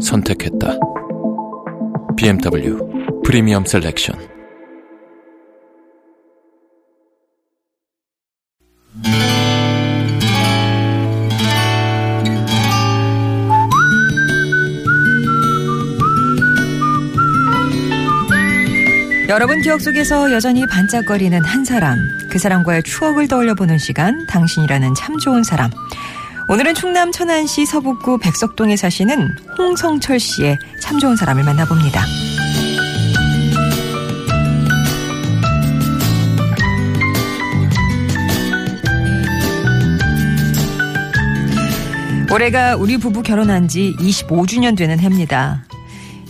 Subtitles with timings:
[0.00, 0.78] 선택했다.
[2.16, 2.78] BMW
[3.24, 4.30] 프리미엄 셀렉션.
[19.30, 21.96] 여러분 기억 속에서 여전히 반짝거리는 한 사람,
[22.28, 25.70] 그 사람과의 추억을 떠올려 보는 시간, 당신이라는 참 좋은 사람.
[26.50, 32.04] 오늘은 충남 천안시 서북구 백석동에 사시는 홍성철 씨의 참 좋은 사람을 만나봅니다.
[42.32, 45.64] 올해가 우리 부부 결혼한 지 25주년 되는 해입니다.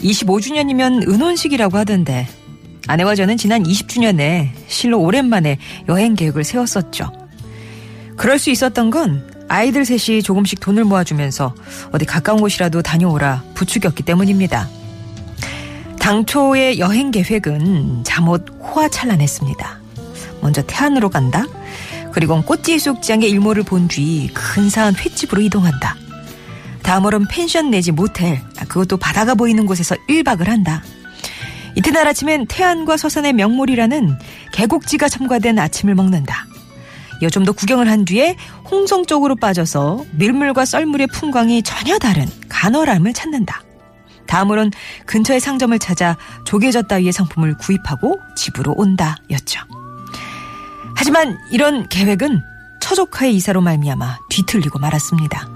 [0.03, 2.29] 25주년이면 은혼식이라고 하던데
[2.89, 5.57] 아내와 저는 지난 20주년에 실로 오랜만에
[5.89, 7.11] 여행 계획을 세웠었죠.
[8.19, 11.55] 그럴 수 있었던 건 아이들 셋이 조금씩 돈을 모아주면서
[11.91, 14.69] 어디 가까운 곳이라도 다녀오라 부추겼기 때문입니다.
[15.99, 19.81] 당초의 여행 계획은 잠옷 호화찬란했습니다.
[20.41, 21.45] 먼저 태안으로 간다.
[22.13, 25.97] 그리고 꽃지 해수욕장의 일몰을 본 뒤 근사한 횟집으로 이동한다.
[26.85, 30.83] 다음으로는 펜션 내지 모텔, 그것도 바다가 보이는 곳에서 1박을 한다.
[31.75, 34.17] 이튿날 아침엔 태안과 서산의 명물이라는
[34.53, 36.47] 계곡지가 첨가된 아침을 먹는다.
[37.29, 38.37] 좀 더 구경을 한 뒤에
[38.71, 43.63] 홍성 쪽으로 빠져서 밀물과 썰물의 풍광이 전혀 다른 간어람을 찾는다.
[44.27, 44.71] 다음으론
[45.07, 49.61] 근처의 상점을 찾아 조개젓 따위의 상품을 구입하고 집으로 온다 였죠.
[50.95, 52.41] 하지만 이런 계획은
[52.81, 55.49] 처조카의 이사로 말미암아 뒤틀리고 말았습니다.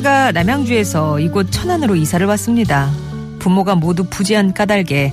[0.00, 2.90] 처조카가 남양주에서 이곳 천안으로 이사를 왔습니다.
[3.38, 5.12] 부모가 모두 부지한 까닭에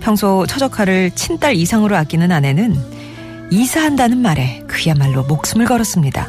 [0.00, 2.76] 평소 처조카를 친딸 이상으로 아끼는 아내는
[3.50, 6.28] 이사한다는 말에 그야말로 목숨을 걸었습니다.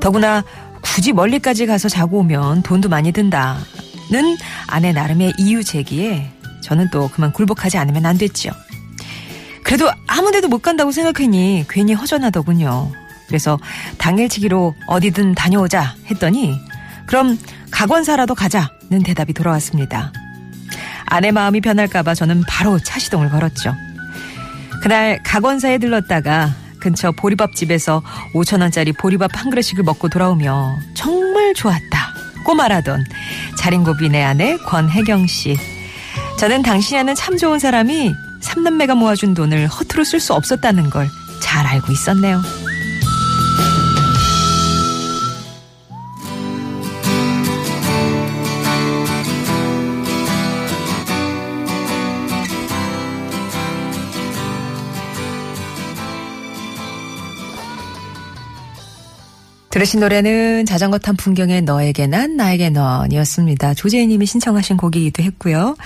[0.00, 0.44] 더구나
[0.80, 3.58] 굳이 멀리까지 가서 자고 오면 돈도 많이 든다는
[4.66, 6.30] 아내 나름의 이유 제기에
[6.62, 8.50] 저는 또 그만 굴복하지 않으면 안 됐죠.
[9.64, 12.90] 그래도 아무 데도 못 간다고 생각하니 괜히 허전하더군요.
[13.26, 13.58] 그래서
[13.98, 16.54] 당일치기로 어디든 다녀오자 했더니
[17.08, 17.38] 그럼
[17.70, 20.12] 각원사라도 가자는 대답이 돌아왔습니다.
[21.06, 23.74] 아내 마음이 변할까봐 저는 바로 차시동을 걸었죠.
[24.82, 28.02] 그날 각원사에 들렀다가 근처 보리밥집에서
[28.34, 32.14] 5천원짜리 보리밥 한 그릇씩을 먹고 돌아오며 정말 좋았다.
[32.44, 33.04] 꼬말하던
[33.58, 35.56] 자린고비네 아내 권혜경 씨.
[36.38, 41.08] 저는 당신이 참 좋은 사람이 삼남매가 모아준 돈을 허투루 쓸 수 없었다는 걸
[41.48, 42.42] 잘 알고 있었네요.
[59.78, 63.74] 들으신 노래는 자전거 탄 풍경의 너에게 난 나에게 넌이었습니다.
[63.74, 65.76] 조재희님이 신청하신 곡이기도 했고요.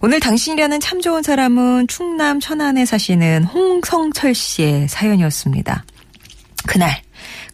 [0.00, 5.84] 오늘 당신이라는 참 좋은 사람은 충남 천안에 사시는 홍성철 씨의 사연이었습니다.
[6.66, 7.02] 그날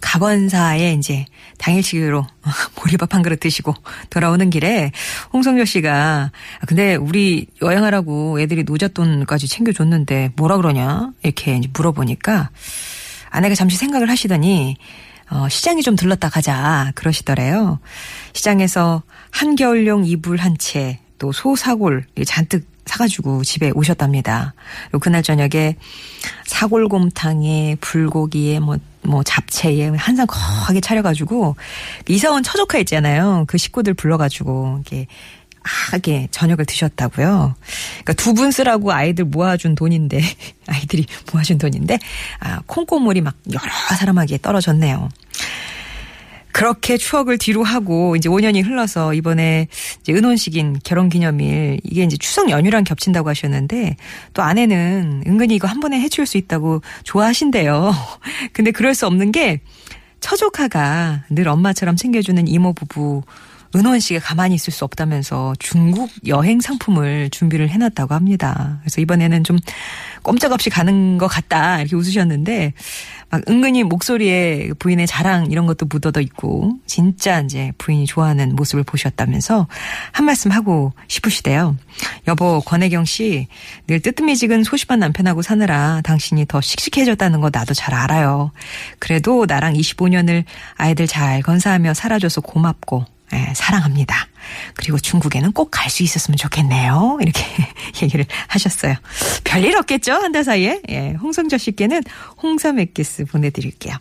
[0.00, 1.26] 가번사에 이제
[1.58, 2.24] 당일치기로
[2.76, 3.74] 보리밥 한 그릇 드시고
[4.10, 4.92] 돌아오는 길에
[5.32, 6.30] 홍성철 씨가
[6.68, 12.50] 근데 우리 여행하라고 애들이 노잣돈까지 챙겨줬는데 뭐라 그러냐 이렇게 물어보니까
[13.30, 14.76] 아내가 잠시 생각을 하시더니
[15.30, 17.78] 어, 시장에 좀 들렀다 가자 그러시더래요.
[18.32, 24.54] 시장에서 한겨울용 이불 한 채, 또 소사골 잔뜩 사가지고 집에 오셨답니다.
[25.00, 25.76] 그날 저녁에
[26.46, 31.56] 사골곰탕에 불고기에 뭐, 뭐 잡채에 한상 거하게 차려가지고
[32.08, 33.44] 이사온 처조카 있잖아요.
[33.46, 35.06] 그 식구들 불러가지고 이렇게
[35.64, 37.54] 하게 저녁을 드셨다고요.
[38.04, 40.20] 그러니까 두 분 쓰라고 아이들 모아준 돈인데
[40.66, 41.98] 아이들이 모아준 돈인데
[42.40, 45.08] 아, 콩고물이 막 여러 사람에게 떨어졌네요.
[46.52, 49.66] 그렇게 추억을 뒤로 하고 이제 5년이 흘러서 이번에
[50.00, 53.96] 이제 은혼식인 결혼 기념일 이게 이제 추석 연휴랑 겹친다고 하셨는데
[54.34, 57.92] 또 아내는 은근히 이거 한 번에 해치울 수 있다고 좋아하신대요.
[58.52, 59.60] 근데 그럴 수 없는 게
[60.20, 63.22] 처조카가 늘 엄마처럼 챙겨주는 이모 부부
[63.76, 68.78] 은원 씨가 가만히 있을 수 없다면서 중국 여행 상품을 준비를 해놨다고 합니다.
[68.82, 69.58] 그래서 이번에는 좀
[70.22, 72.72] 꼼짝없이 가는 것 같다 이렇게 웃으셨는데
[73.30, 79.66] 막 은근히 목소리에 부인의 자랑 이런 것도 묻어져 있고 진짜 이제 부인이 좋아하는 모습을 보셨다면서
[80.12, 81.76] 한 말씀 하고 싶으시대요.
[82.28, 83.48] 여보 권혜경 씨
[83.86, 88.50] 늘 뜨뜻미지근 소심한 남편하고 사느라 당신이 더 씩씩해졌다는 거 나도 잘 알아요.
[88.98, 90.44] 그래도 나랑 25년을
[90.76, 94.28] 아이들 잘 건사하며 살아줘서 고맙고 예, 사랑합니다.
[94.74, 97.18] 그리고 중국에는 꼭 갈 수 있었으면 좋겠네요.
[97.20, 97.40] 이렇게
[98.02, 98.94] 얘기를 하셨어요.
[99.44, 100.12] 별일 없겠죠?
[100.12, 100.80] 한 달 사이에.
[100.88, 102.02] 예, 홍성저 씨께는
[102.42, 103.94] 홍삼 액기스 보내드릴게요.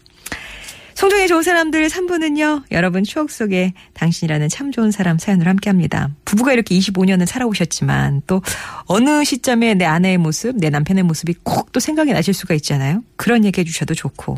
[0.96, 6.10] 송정의 좋은 사람들 3부는요, 여러분 추억 속에 당신이라는 참 좋은 사람 사연을 함께 합니다.
[6.24, 8.44] 부부가 이렇게 25년을 살아오셨지만 또
[8.86, 13.04] 어느 시점에 내 아내의 모습, 내 남편의 모습이 꼭또 생각이 나실 수가 있잖아요.
[13.16, 14.38] 그런 얘기 해주셔도 좋고.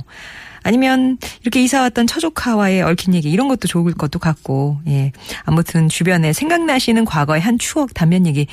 [0.65, 5.11] 아니면 이렇게 이사 왔던 처조카와의 얽힌 얘기 이런 것도 좋을 것도 같고 예.
[5.43, 8.47] 아무튼 주변에 생각나시는 과거의 한 추억 단면 얘기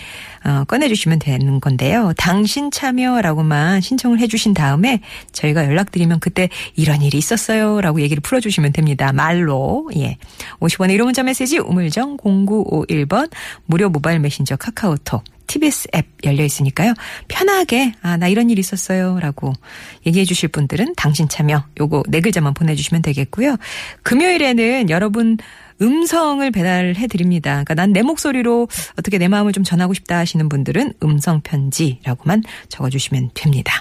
[0.45, 2.13] 어, 꺼내주시면 되는 건데요.
[2.19, 5.01] 당신 참여라고만 신청을 해주신 다음에
[5.33, 9.11] 저희가 연락드리면 그때 이런 일이 있었어요라고 얘기를 풀어주시면 됩니다.
[9.15, 10.19] 말로 예.
[10.61, 13.31] 50원의 1호 문자 메시지 우물정 0951번
[13.65, 16.95] 무료 모바일 메신저 카카오톡 TBS 앱 열려 있으니까요.
[17.29, 19.53] 편하게 아 나 이런 일 있었어요 라고
[20.07, 23.57] 얘기해 주실 분들은 당신 참여 요거 네 글자만 보내주시면 되겠고요.
[24.03, 25.39] 금요일에는 여러분
[25.81, 27.51] 음성을 배달해 드립니다.
[27.65, 28.69] 그러니까 난 내 목소리로
[28.99, 33.73] 어떻게 내 마음을 좀 전하고 싶다 하시는 분들은 음성 편지라고만 적어주시면 됩니다.